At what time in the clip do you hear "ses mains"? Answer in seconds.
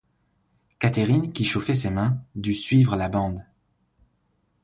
1.75-2.17